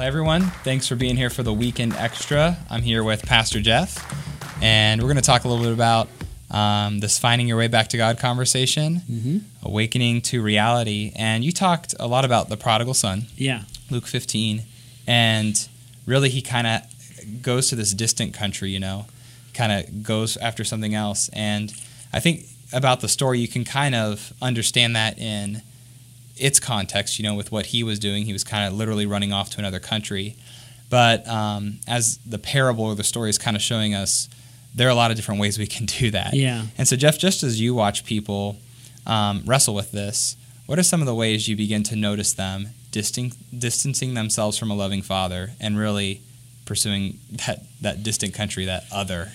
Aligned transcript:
Well, 0.00 0.06
everyone, 0.08 0.44
thanks 0.64 0.88
for 0.88 0.96
being 0.96 1.14
here 1.18 1.28
for 1.28 1.42
the 1.42 1.52
weekend 1.52 1.92
extra. 1.92 2.56
I'm 2.70 2.80
here 2.80 3.04
with 3.04 3.22
Pastor 3.26 3.60
Jeff, 3.60 4.02
and 4.62 4.98
we're 5.02 5.08
going 5.08 5.16
to 5.16 5.22
talk 5.22 5.44
a 5.44 5.48
little 5.48 5.62
bit 5.62 5.74
about 5.74 6.08
um, 6.50 7.00
this 7.00 7.18
finding 7.18 7.46
your 7.46 7.58
way 7.58 7.68
back 7.68 7.88
to 7.88 7.98
God 7.98 8.18
conversation, 8.18 9.00
Mm-hmm. 9.00 9.38
awakening 9.62 10.22
to 10.22 10.40
reality. 10.40 11.12
And 11.16 11.44
you 11.44 11.52
talked 11.52 11.94
a 12.00 12.06
lot 12.06 12.24
about 12.24 12.48
the 12.48 12.56
prodigal 12.56 12.94
son, 12.94 13.26
Yeah. 13.36 13.64
Luke 13.90 14.06
15, 14.06 14.62
and 15.06 15.68
really 16.06 16.30
he 16.30 16.40
kind 16.40 16.66
of 16.66 17.42
goes 17.42 17.68
to 17.68 17.76
this 17.76 17.92
distant 17.92 18.32
country, 18.32 18.70
you 18.70 18.80
know, 18.80 19.04
kind 19.52 19.70
of 19.70 20.02
goes 20.02 20.38
after 20.38 20.64
something 20.64 20.94
else. 20.94 21.28
And 21.34 21.74
I 22.10 22.20
think 22.20 22.46
about 22.72 23.02
the 23.02 23.08
story, 23.08 23.38
you 23.38 23.48
can 23.48 23.64
kind 23.64 23.94
of 23.94 24.32
understand 24.40 24.96
that 24.96 25.18
in 25.18 25.60
its 26.40 26.58
context, 26.60 27.18
you 27.18 27.22
know, 27.22 27.34
with 27.34 27.52
what 27.52 27.66
he 27.66 27.82
was 27.82 27.98
doing. 27.98 28.24
He 28.24 28.32
was 28.32 28.44
kind 28.44 28.66
of 28.66 28.72
literally 28.72 29.06
running 29.06 29.32
off 29.32 29.50
to 29.50 29.58
another 29.58 29.78
country. 29.80 30.36
But 30.88 31.26
um, 31.28 31.78
as 31.86 32.18
the 32.26 32.38
parable 32.38 32.84
or 32.84 32.94
the 32.94 33.04
story 33.04 33.30
is 33.30 33.38
kind 33.38 33.56
of 33.56 33.62
showing 33.62 33.94
us, 33.94 34.28
there 34.74 34.86
are 34.88 34.90
a 34.90 34.94
lot 34.94 35.10
of 35.10 35.16
different 35.16 35.40
ways 35.40 35.58
we 35.58 35.66
can 35.66 35.86
do 35.86 36.10
that. 36.10 36.34
Yeah. 36.34 36.64
And 36.78 36.88
so, 36.88 36.96
Jeff, 36.96 37.18
just 37.18 37.42
as 37.42 37.60
you 37.60 37.74
watch 37.74 38.04
people 38.04 38.56
um, 39.06 39.42
wrestle 39.46 39.74
with 39.74 39.92
this, 39.92 40.36
what 40.66 40.78
are 40.78 40.82
some 40.84 41.00
of 41.00 41.06
the 41.06 41.14
ways 41.14 41.48
you 41.48 41.56
begin 41.56 41.82
to 41.84 41.96
notice 41.96 42.32
them 42.32 42.68
distan- 42.92 43.36
distancing 43.56 44.14
themselves 44.14 44.58
from 44.58 44.70
a 44.70 44.74
loving 44.74 45.02
Father 45.02 45.50
and 45.60 45.78
really 45.78 46.22
pursuing 46.64 47.18
that, 47.46 47.64
that 47.80 48.02
distant 48.02 48.34
country, 48.34 48.64
that 48.64 48.84
other? 48.92 49.32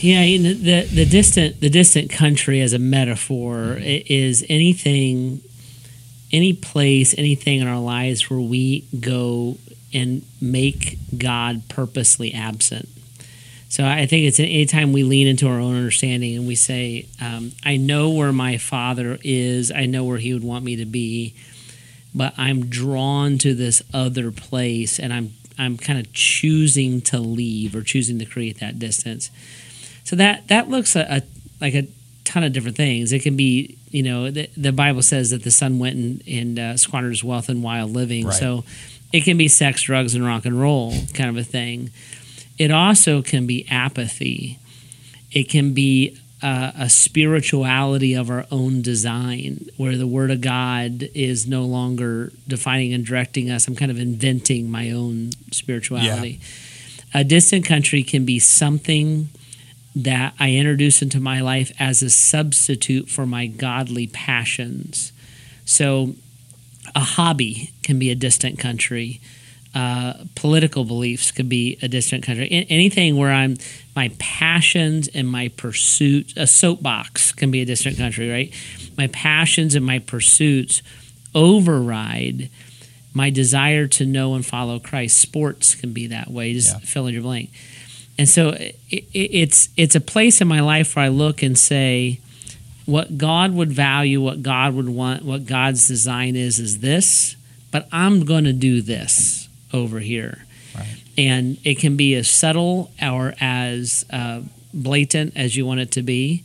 Yeah, 0.00 0.22
know, 0.38 0.52
the 0.52 0.82
the 0.82 1.06
distant 1.06 1.60
the 1.60 1.70
distant 1.70 2.10
country 2.10 2.60
as 2.60 2.74
a 2.74 2.78
metaphor 2.78 3.76
i- 3.78 4.04
is 4.06 4.44
anything, 4.50 5.40
any 6.32 6.52
place, 6.52 7.14
anything 7.18 7.60
in 7.60 7.66
our 7.66 7.80
lives 7.80 8.30
where 8.30 8.40
we 8.40 8.86
go 8.98 9.58
and 9.92 10.24
make 10.40 10.98
God 11.16 11.62
purposely 11.68 12.32
absent. 12.32 12.88
So 13.68 13.86
I 13.86 14.04
think 14.06 14.26
it's 14.26 14.38
any 14.38 14.66
time 14.66 14.92
we 14.92 15.02
lean 15.02 15.26
into 15.26 15.48
our 15.48 15.58
own 15.58 15.76
understanding 15.76 16.36
and 16.36 16.46
we 16.46 16.54
say, 16.54 17.06
um, 17.20 17.52
"I 17.64 17.78
know 17.78 18.10
where 18.10 18.32
my 18.32 18.58
Father 18.58 19.18
is. 19.24 19.70
I 19.70 19.86
know 19.86 20.04
where 20.04 20.18
He 20.18 20.34
would 20.34 20.44
want 20.44 20.64
me 20.64 20.76
to 20.76 20.84
be, 20.84 21.34
but 22.14 22.34
I'm 22.36 22.66
drawn 22.66 23.38
to 23.38 23.54
this 23.54 23.82
other 23.94 24.30
place, 24.30 24.98
and 24.98 25.12
I'm 25.12 25.32
I'm 25.58 25.78
kind 25.78 25.98
of 25.98 26.12
choosing 26.12 27.00
to 27.02 27.18
leave 27.18 27.74
or 27.74 27.82
choosing 27.82 28.18
to 28.18 28.26
create 28.26 28.58
that 28.60 28.78
distance." 28.78 29.30
So 30.04 30.16
that 30.16 30.48
that 30.48 30.68
looks 30.68 30.94
a, 30.94 31.06
a 31.08 31.22
like 31.60 31.74
a 31.74 31.86
ton 32.24 32.44
of 32.44 32.52
different 32.52 32.76
things. 32.76 33.12
It 33.12 33.20
can 33.22 33.36
be, 33.36 33.78
you 33.92 34.02
know, 34.02 34.30
the, 34.30 34.48
the 34.56 34.72
Bible 34.72 35.02
says 35.02 35.30
that 35.30 35.44
the 35.44 35.50
son 35.50 35.78
went 35.78 35.96
and, 35.96 36.22
and 36.26 36.58
uh, 36.58 36.76
squandered 36.76 37.12
his 37.12 37.22
wealth 37.22 37.48
in 37.48 37.62
wild 37.62 37.92
living. 37.92 38.26
Right. 38.26 38.34
So 38.34 38.64
it 39.12 39.22
can 39.22 39.36
be 39.36 39.48
sex, 39.48 39.82
drugs, 39.82 40.14
and 40.14 40.24
rock 40.24 40.46
and 40.46 40.58
roll 40.58 40.94
kind 41.14 41.30
of 41.30 41.36
a 41.36 41.44
thing. 41.44 41.90
It 42.58 42.70
also 42.70 43.22
can 43.22 43.46
be 43.46 43.66
apathy. 43.70 44.58
It 45.30 45.48
can 45.48 45.74
be 45.74 46.18
uh, 46.42 46.72
a 46.76 46.88
spirituality 46.88 48.14
of 48.14 48.30
our 48.30 48.46
own 48.50 48.82
design, 48.82 49.68
where 49.76 49.96
the 49.96 50.06
Word 50.06 50.30
of 50.30 50.40
God 50.40 51.08
is 51.14 51.46
no 51.46 51.62
longer 51.64 52.32
defining 52.48 52.92
and 52.92 53.06
directing 53.06 53.50
us. 53.50 53.68
I'm 53.68 53.76
kind 53.76 53.90
of 53.90 53.98
inventing 53.98 54.70
my 54.70 54.90
own 54.90 55.30
spirituality. 55.52 56.40
A 57.14 57.24
distant 57.24 57.64
country 57.64 58.02
can 58.02 58.24
be 58.24 58.38
something 58.38 59.28
that 59.94 60.34
I 60.38 60.52
introduce 60.52 61.02
into 61.02 61.20
my 61.20 61.40
life 61.40 61.70
as 61.78 62.02
a 62.02 62.10
substitute 62.10 63.08
for 63.08 63.26
my 63.26 63.46
godly 63.46 64.06
passions. 64.06 65.12
So, 65.64 66.14
a 66.94 67.00
hobby 67.00 67.70
can 67.82 67.98
be 67.98 68.10
a 68.10 68.14
distant 68.14 68.58
country. 68.58 69.20
Uh, 69.74 70.14
political 70.34 70.84
beliefs 70.84 71.30
could 71.30 71.48
be 71.48 71.78
a 71.80 71.88
distant 71.88 72.22
country. 72.24 72.46
A- 72.50 72.66
anything 72.68 73.16
where 73.16 73.30
I'm 73.32 73.56
my 73.96 74.10
passions 74.18 75.08
and 75.08 75.28
my 75.28 75.48
pursuits. 75.48 76.34
A 76.36 76.46
soapbox 76.46 77.32
can 77.32 77.50
be 77.50 77.60
a 77.62 77.64
distant 77.64 77.96
country, 77.96 78.30
right? 78.30 78.52
My 78.96 79.06
passions 79.08 79.74
and 79.74 79.84
my 79.84 79.98
pursuits 79.98 80.82
override 81.34 82.48
my 83.14 83.28
desire 83.30 83.86
to 83.86 84.06
know 84.06 84.34
and 84.34 84.44
follow 84.44 84.78
Christ. 84.78 85.18
Sports 85.18 85.74
can 85.74 85.92
be 85.92 86.06
that 86.08 86.30
way. 86.30 86.54
Just 86.54 86.72
Yeah. 86.74 86.78
fill 86.80 87.06
in 87.06 87.14
your 87.14 87.22
blank. 87.22 87.50
And 88.18 88.28
so 88.28 88.50
it, 88.50 88.76
it, 88.90 89.04
it's 89.14 89.68
it's 89.76 89.94
a 89.94 90.00
place 90.00 90.40
in 90.40 90.48
my 90.48 90.60
life 90.60 90.96
where 90.96 91.04
I 91.04 91.08
look 91.08 91.42
and 91.42 91.58
say, 91.58 92.20
what 92.86 93.16
God 93.18 93.52
would 93.54 93.72
value, 93.72 94.20
what 94.20 94.42
God 94.42 94.74
would 94.74 94.88
want, 94.88 95.24
what 95.24 95.46
God's 95.46 95.86
design 95.86 96.36
is, 96.36 96.58
is 96.58 96.80
this, 96.80 97.36
but 97.70 97.88
I'm 97.92 98.24
going 98.24 98.44
to 98.44 98.52
do 98.52 98.82
this 98.82 99.48
over 99.72 100.00
here. 100.00 100.44
Right. 100.76 101.02
And 101.16 101.58
it 101.64 101.78
can 101.78 101.96
be 101.96 102.14
as 102.14 102.28
subtle 102.28 102.90
or 103.00 103.34
as 103.40 104.04
uh, 104.10 104.42
blatant 104.74 105.36
as 105.36 105.56
you 105.56 105.66
want 105.66 105.80
it 105.80 105.92
to 105.92 106.02
be, 106.02 106.44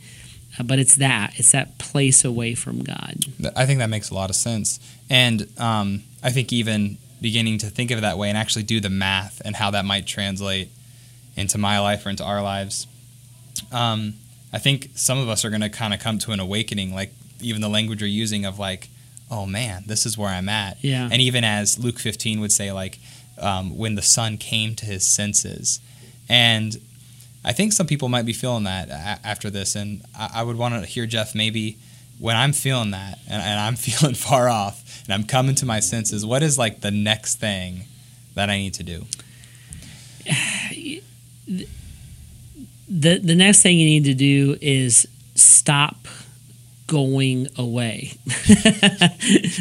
uh, 0.59 0.63
but 0.63 0.79
it's 0.79 0.95
that. 0.97 1.33
It's 1.37 1.51
that 1.51 1.77
place 1.77 2.23
away 2.23 2.55
from 2.55 2.83
God. 2.83 3.17
I 3.55 3.65
think 3.65 3.79
that 3.79 3.89
makes 3.89 4.09
a 4.09 4.13
lot 4.13 4.29
of 4.29 4.35
sense. 4.35 4.79
And 5.09 5.47
um, 5.57 6.03
I 6.23 6.29
think 6.29 6.53
even 6.53 6.97
beginning 7.19 7.57
to 7.59 7.67
think 7.67 7.91
of 7.91 7.97
it 7.97 8.01
that 8.01 8.17
way 8.17 8.29
and 8.29 8.37
actually 8.37 8.63
do 8.63 8.79
the 8.79 8.89
math 8.89 9.41
and 9.43 9.55
how 9.55 9.71
that 9.71 9.85
might 9.85 10.05
translate 10.05 10.69
into 11.37 11.57
my 11.57 11.79
life 11.79 12.05
or 12.05 12.09
into 12.09 12.25
our 12.25 12.41
lives. 12.41 12.87
Um, 13.71 14.15
I 14.51 14.57
think 14.57 14.89
some 14.95 15.19
of 15.19 15.29
us 15.29 15.45
are 15.45 15.49
going 15.49 15.61
to 15.61 15.69
kind 15.69 15.93
of 15.93 15.99
come 15.99 16.17
to 16.19 16.31
an 16.31 16.39
awakening, 16.39 16.93
like 16.93 17.13
even 17.39 17.61
the 17.61 17.69
language 17.69 18.01
you're 18.01 18.09
using 18.09 18.43
of 18.43 18.59
like, 18.59 18.89
oh 19.29 19.45
man, 19.45 19.83
this 19.85 20.05
is 20.05 20.17
where 20.17 20.29
I'm 20.29 20.49
at. 20.49 20.83
Yeah. 20.83 21.07
And 21.11 21.21
even 21.21 21.43
as 21.43 21.77
Luke 21.77 21.99
15 21.99 22.39
would 22.41 22.51
say, 22.51 22.71
like, 22.71 22.97
um, 23.39 23.77
when 23.77 23.95
the 23.95 24.01
son 24.01 24.37
came 24.37 24.73
to 24.75 24.85
his 24.85 25.05
senses. 25.05 25.79
And 26.27 26.77
I 27.45 27.53
think 27.53 27.73
some 27.73 27.85
people 27.85 28.09
might 28.09 28.25
be 28.25 28.33
feeling 28.33 28.63
that 28.63 28.89
a- 28.89 29.27
after 29.27 29.49
this. 29.49 29.75
And 29.75 30.01
I, 30.17 30.29
I 30.35 30.43
would 30.43 30.57
want 30.57 30.73
to 30.73 30.89
hear, 30.89 31.05
Jeff, 31.05 31.35
maybe 31.35 31.77
when 32.17 32.35
I'm 32.35 32.53
feeling 32.53 32.91
that 32.91 33.19
and, 33.29 33.41
and 33.41 33.59
I'm 33.59 33.75
feeling 33.75 34.15
far 34.15 34.49
off 34.49 35.03
and 35.05 35.13
I'm 35.13 35.25
coming 35.25 35.55
to 35.55 35.65
my 35.65 35.81
senses, 35.81 36.25
what 36.25 36.41
is 36.41 36.57
like 36.57 36.81
the 36.81 36.91
next 36.91 37.35
thing 37.35 37.83
that 38.33 38.49
I 38.49 38.57
need 38.57 38.73
to 38.75 38.83
do? 38.83 39.05
the 41.47 43.19
the 43.19 43.35
next 43.35 43.61
thing 43.61 43.79
you 43.79 43.85
need 43.85 44.05
to 44.05 44.13
do 44.13 44.57
is 44.61 45.07
stop 45.35 46.07
going 46.87 47.47
away. 47.57 48.13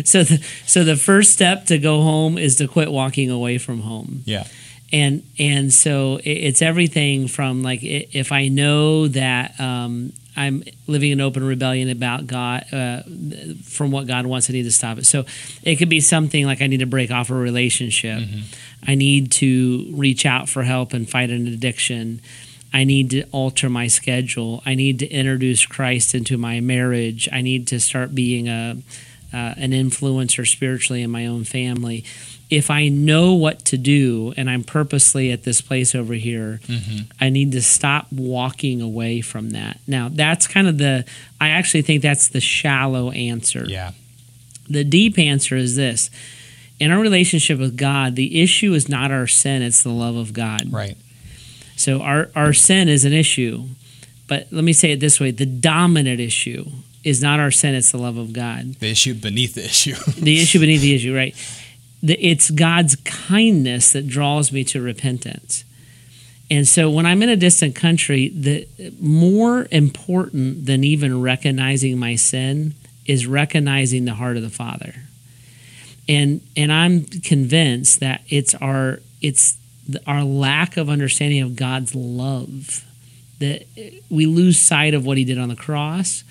so 0.05 0.23
the 0.23 0.45
so 0.65 0.85
the 0.85 0.97
first 0.97 1.33
step 1.33 1.67
to 1.67 1.79
go 1.79 2.03
home 2.03 2.39
is 2.39 2.57
to 2.57 2.69
quit 2.69 2.91
walking 2.91 3.31
away 3.31 3.59
from 3.59 3.81
home. 3.81 4.23
Yeah. 4.25 4.47
And 4.93 5.25
and 5.39 5.73
so 5.73 6.17
it, 6.19 6.31
it's 6.31 6.63
everything 6.63 7.29
from 7.29 7.63
like 7.63 7.81
if 7.83 8.31
I 8.33 8.49
know 8.49 9.09
that 9.09 9.59
um, 9.59 10.13
I'm 10.37 10.63
living 10.87 11.11
in 11.11 11.21
open 11.21 11.43
rebellion 11.43 11.89
about 11.89 12.27
God 12.27 12.73
uh, 12.73 13.03
from 13.65 13.91
what 13.91 14.07
God 14.07 14.27
wants, 14.27 14.51
I 14.51 14.53
need 14.53 14.65
to 14.65 14.71
stop 14.73 14.99
it. 14.99 15.07
So 15.07 15.25
it 15.63 15.77
could 15.77 15.89
be 15.89 16.01
something 16.01 16.45
like 16.47 16.61
I 16.61 16.67
need 16.67 16.81
to 16.81 16.87
break 16.87 17.11
off 17.11 17.31
a 17.31 17.35
relationship. 17.35 18.23
I 18.87 18.95
need 18.95 19.33
to 19.33 19.91
reach 19.93 20.27
out 20.27 20.49
for 20.49 20.63
help 20.63 20.93
and 20.93 21.09
fight 21.09 21.31
an 21.31 21.47
addiction. 21.47 22.21
I 22.73 22.85
need 22.85 23.11
to 23.11 23.25
alter 23.31 23.71
my 23.71 23.87
schedule. 23.87 24.63
I 24.67 24.75
need 24.75 24.99
to 24.99 25.09
introduce 25.09 25.65
Christ 25.65 26.15
into 26.15 26.37
my 26.37 26.61
marriage. 26.61 27.29
I 27.33 27.41
need 27.41 27.67
to 27.69 27.81
start 27.81 28.15
being 28.15 28.49
a 28.49 28.77
uh, 29.33 29.55
an 29.57 29.73
influencer 29.73 30.47
spiritually 30.47 31.03
in 31.03 31.11
my 31.11 31.27
own 31.27 31.45
family. 31.45 32.05
If 32.49 32.71
I 32.71 32.89
know 32.89 33.35
what 33.35 33.65
to 33.67 33.77
do 33.77 34.33
and 34.37 34.49
I'm 34.49 34.63
purposely 34.63 35.33
at 35.33 35.43
this 35.43 35.61
place 35.61 35.95
over 35.95 36.15
here, 36.15 36.61
I 37.21 37.29
need 37.29 37.53
to 37.53 37.63
stop 37.63 38.07
walking 38.13 38.81
away 38.81 39.21
from 39.21 39.51
that. 39.51 39.81
Now, 39.87 40.09
that's 40.09 40.47
kind 40.47 40.69
of 40.69 40.79
the, 40.79 41.05
I 41.41 41.49
actually 41.49 41.83
think 41.83 42.03
that's 42.03 42.29
the 42.29 42.41
shallow 42.41 43.11
answer. 43.11 43.65
Yeah. 43.67 43.93
The 44.69 44.85
deep 44.85 45.19
answer 45.19 45.57
is 45.57 45.75
this 45.77 46.11
in 46.79 46.91
our 46.91 47.01
relationship 47.01 47.59
with 47.59 47.77
God, 47.77 48.17
the 48.17 48.43
issue 48.43 48.75
is 48.75 48.89
not 48.89 49.11
our 49.11 49.27
sin, 49.27 49.63
it's 49.63 49.83
the 49.83 49.91
love 49.91 50.17
of 50.17 50.33
God. 50.33 50.73
Right. 50.73 50.97
So 51.77 52.01
our, 52.01 52.31
our 52.35 52.53
sin 52.53 52.89
is 52.89 53.05
an 53.05 53.13
issue. 53.13 53.65
But 54.29 54.49
let 54.51 54.65
me 54.65 54.73
say 54.73 54.93
it 54.93 55.01
this 55.01 55.21
way 55.21 55.31
the 55.31 55.47
dominant 55.47 56.21
issue 56.21 56.67
is 57.07 57.23
not 57.23 57.39
our 57.39 57.53
sin, 57.53 57.77
it's 57.77 57.93
the 57.93 57.99
love 57.99 58.17
of 58.17 58.33
God. 58.33 58.75
The 58.81 58.91
issue 58.91 59.15
beneath 59.15 59.55
the 59.55 59.65
issue. 59.65 59.95
The 60.21 60.43
issue 60.43 60.59
beneath 60.59 60.81
the 60.81 60.93
issue, 60.93 61.15
right? 61.15 61.37
The, 62.03 62.15
it's 62.15 62.51
God's 62.51 62.97
kindness 62.97 63.93
that 63.93 64.09
draws 64.09 64.51
me 64.51 64.65
to 64.65 64.83
repentance. 64.83 65.65
And 66.51 66.67
so 66.67 66.91
when 66.91 67.07
I'm 67.07 67.23
in 67.23 67.29
a 67.29 67.37
distant 67.37 67.77
country, 67.77 68.29
the 68.31 68.67
more 68.99 69.69
important 69.71 70.67
than 70.67 70.83
even 70.83 71.23
recognizing 71.23 71.97
my 71.97 72.17
sin 72.17 72.75
is 73.05 73.25
recognizing 73.25 74.05
the 74.05 74.15
heart 74.15 74.37
of 74.37 74.43
the 74.43 74.51
Father. 74.51 74.95
And 76.09 76.41
and 76.57 76.73
I'm 76.73 77.05
convinced 77.05 78.01
that 78.01 78.23
it's 78.29 78.55
our 78.57 79.01
it's 79.23 79.59
our 80.09 80.25
lack 80.25 80.77
of 80.77 80.89
understanding 80.89 81.41
of 81.43 81.55
God's 81.55 81.95
love 81.95 82.85
that 83.39 83.67
eh, 83.77 83.91
we 84.11 84.27
lose 84.27 84.59
sight 84.59 84.95
of 84.95 85.07
what 85.07 85.19
he 85.19 85.25
did 85.25 85.39
on 85.39 85.49
the 85.49 85.57
cross. 85.57 86.25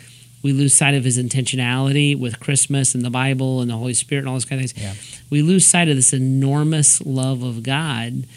We 0.45 0.53
lose 0.53 0.75
sight 0.77 0.93
of 0.93 1.03
his 1.03 1.17
intentionality 1.17 2.15
with 2.15 2.39
Christmas 2.39 2.93
and 2.93 3.03
the 3.03 3.09
Bible 3.09 3.61
and 3.61 3.71
the 3.71 3.77
Holy 3.77 3.95
Spirit 3.95 4.19
and 4.19 4.29
all 4.29 4.35
those 4.35 4.45
kind 4.45 4.63
of 4.63 4.69
things. 4.69 4.79
Yeah. 4.79 4.93
We 5.31 5.41
lose 5.41 5.65
sight 5.65 5.89
of 5.89 5.95
this 5.95 6.13
enormous 6.13 7.01
love 7.01 7.41
of 7.41 7.63
God, 7.63 8.27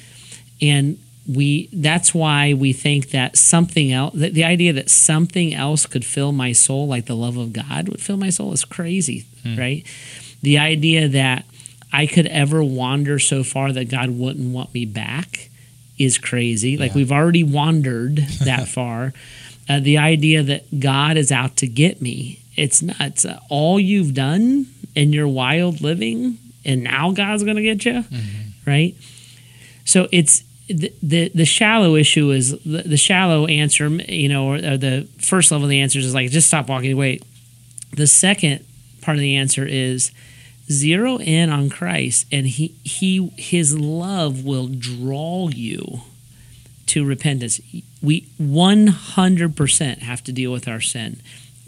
and 0.62 0.98
we 1.26 1.68
that's 1.70 2.14
why 2.14 2.54
we 2.54 2.72
think 2.72 3.10
that 3.10 3.36
something 3.36 3.92
else 3.92 4.14
the, 4.14 4.30
the 4.30 4.42
idea 4.42 4.72
that 4.72 4.88
something 4.88 5.52
else 5.52 5.84
could 5.84 6.02
fill 6.02 6.32
my 6.32 6.52
soul 6.52 6.86
like 6.88 7.04
the 7.04 7.14
love 7.14 7.36
of 7.36 7.52
god 7.52 7.86
would 7.90 8.00
fill 8.00 8.16
my 8.16 8.30
soul 8.30 8.54
is 8.54 8.64
crazy 8.64 9.26
hmm. 9.42 9.54
right 9.56 9.84
the 10.40 10.56
idea 10.56 11.06
that 11.06 11.44
i 11.92 12.06
could 12.06 12.26
ever 12.28 12.64
wander 12.64 13.18
so 13.18 13.44
far 13.44 13.72
that 13.72 13.90
god 13.90 14.08
wouldn't 14.08 14.54
want 14.54 14.72
me 14.72 14.86
back 14.86 15.50
is 15.98 16.16
crazy 16.16 16.78
like 16.78 16.92
Yeah. 16.92 16.96
we've 16.96 17.12
already 17.12 17.44
wandered 17.44 18.16
that 18.42 18.66
far 18.76 19.12
uh, 19.68 19.80
the 19.80 19.98
idea 19.98 20.42
that 20.42 20.80
god 20.80 21.16
is 21.16 21.30
out 21.32 21.56
to 21.56 21.66
get 21.66 22.00
me 22.00 22.40
it's 22.58 22.82
nuts. 22.82 23.24
Uh, 23.24 23.38
all 23.48 23.78
you've 23.78 24.14
done 24.14 24.66
in 24.96 25.12
your 25.12 25.28
wild 25.28 25.80
living 25.80 26.38
and 26.64 26.82
now 26.82 27.12
god's 27.12 27.44
gonna 27.44 27.62
get 27.62 27.84
you 27.84 28.04
right? 28.66 28.94
So 29.84 30.08
it's 30.12 30.42
the, 30.66 30.92
the 31.02 31.30
the 31.34 31.44
shallow 31.46 31.94
issue 31.94 32.30
is 32.30 32.50
the, 32.64 32.82
the 32.82 32.96
shallow 32.98 33.46
answer, 33.46 33.88
you 33.88 34.28
know, 34.28 34.48
or, 34.48 34.54
or 34.56 34.76
the 34.76 35.08
first 35.18 35.50
level 35.50 35.64
of 35.64 35.70
the 35.70 35.80
answers 35.80 36.04
is 36.04 36.14
like 36.14 36.30
just 36.30 36.48
stop 36.48 36.68
walking 36.68 36.92
away. 36.92 37.20
The 37.96 38.06
second 38.06 38.66
part 39.00 39.16
of 39.16 39.20
the 39.22 39.36
answer 39.36 39.64
is 39.64 40.10
zero 40.70 41.18
in 41.18 41.48
on 41.48 41.70
Christ, 41.70 42.26
and 42.30 42.46
he 42.46 42.74
he 42.84 43.32
his 43.38 43.78
love 43.78 44.44
will 44.44 44.68
draw 44.68 45.48
you 45.48 46.02
to 46.88 47.04
repentance. 47.04 47.60
We 48.02 48.26
one 48.38 48.88
hundred 48.88 49.56
percent 49.56 50.00
have 50.00 50.22
to 50.24 50.32
deal 50.32 50.52
with 50.52 50.68
our 50.68 50.80
sin. 50.80 51.20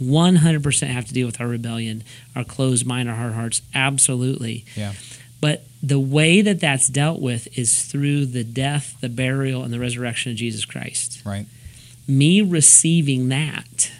100% 0.02 0.86
have 0.86 1.06
to 1.06 1.12
deal 1.12 1.26
with 1.26 1.40
our 1.40 1.46
rebellion, 1.46 2.02
our 2.34 2.42
closed 2.42 2.86
mind, 2.86 3.08
our 3.08 3.16
hard 3.16 3.34
hearts. 3.34 3.60
Absolutely. 3.74 4.64
Yeah. 4.74 4.94
But 5.40 5.64
the 5.82 5.98
way 5.98 6.42
that 6.42 6.60
that's 6.60 6.88
dealt 6.88 7.20
with 7.20 7.58
is 7.58 7.84
through 7.84 8.26
the 8.26 8.44
death, 8.44 8.96
the 9.00 9.08
burial, 9.08 9.62
and 9.62 9.72
the 9.72 9.78
resurrection 9.78 10.32
of 10.32 10.38
Jesus 10.38 10.64
Christ. 10.64 11.22
Right. 11.24 11.46
Me 12.06 12.42
receiving 12.42 13.28
that, 13.28 13.90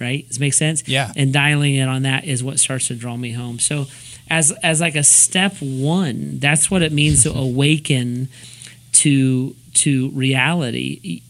right? 0.00 0.26
Does 0.28 0.36
it 0.36 0.40
make 0.40 0.54
sense? 0.54 0.86
Yeah. 0.86 1.12
And 1.16 1.32
dialing 1.32 1.74
it 1.74 1.88
on 1.88 2.02
that 2.02 2.24
is 2.24 2.44
what 2.44 2.58
starts 2.58 2.88
to 2.88 2.94
draw 2.94 3.16
me 3.16 3.32
home. 3.32 3.58
So, 3.58 3.86
as 4.28 4.52
as 4.62 4.80
like 4.80 4.94
a 4.94 5.02
step 5.02 5.56
one, 5.60 6.38
that's 6.38 6.70
what 6.70 6.82
it 6.82 6.92
means 6.92 7.22
to 7.22 7.32
awaken 7.36 8.28
to 8.92 9.54
to 9.74 10.10
reality. 10.10 11.22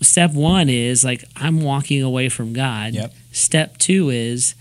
Step 0.00 0.32
one 0.32 0.68
is 0.68 1.04
like 1.04 1.24
I'm 1.36 1.60
walking 1.60 2.02
away 2.02 2.28
from 2.28 2.52
God. 2.52 2.92
Yep. 2.94 3.12
Step 3.32 3.78
two 3.78 4.10
is 4.10 4.54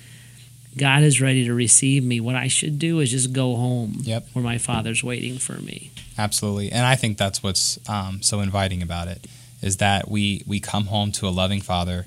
God 0.77 1.03
is 1.03 1.21
ready 1.21 1.45
to 1.45 1.53
receive 1.53 2.03
me. 2.03 2.19
What 2.19 2.35
I 2.35 2.47
should 2.47 2.79
do 2.79 2.99
is 2.99 3.11
just 3.11 3.33
go 3.33 3.55
home 3.55 3.97
Yep. 4.01 4.27
where 4.33 4.43
my 4.43 4.57
father's 4.57 5.03
waiting 5.03 5.37
for 5.37 5.53
me. 5.53 5.91
Absolutely, 6.17 6.71
and 6.71 6.85
I 6.85 6.95
think 6.95 7.17
that's 7.17 7.41
what's 7.43 7.77
um, 7.89 8.21
so 8.21 8.39
inviting 8.39 8.81
about 8.83 9.07
it 9.07 9.25
is 9.61 9.77
that 9.77 10.09
we 10.09 10.43
we 10.45 10.59
come 10.59 10.85
home 10.87 11.11
to 11.13 11.27
a 11.27 11.29
loving 11.31 11.61
Father, 11.61 12.05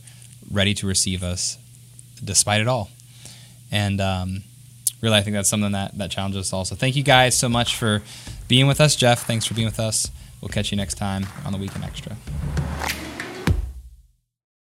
ready 0.51 0.75
to 0.75 0.87
receive 0.87 1.23
us, 1.23 1.59
despite 2.23 2.61
it 2.61 2.69
all, 2.69 2.91
and 3.73 4.01
um, 4.01 4.43
really, 5.01 5.17
I 5.17 5.23
think 5.23 5.35
that's 5.35 5.49
something 5.49 5.73
that 5.73 5.99
that 5.99 6.11
challenges 6.11 6.41
us 6.41 6.53
also. 6.53 6.75
Thank 6.77 6.95
you 6.97 7.03
guys 7.03 7.37
so 7.37 7.49
much 7.49 7.75
for 7.77 8.03
being 8.47 8.67
with 8.69 8.81
us, 8.81 8.95
Jeff. 8.95 9.27
Thanks 9.27 9.45
for 9.45 9.55
being 9.55 9.67
with 9.67 9.81
us. 9.81 10.09
We'll 10.41 10.49
catch 10.49 10.71
you 10.71 10.77
next 10.77 10.95
time 10.95 11.27
on 11.45 11.53
the 11.53 11.59
Weekend 11.59 11.85
Extra. 11.85 12.17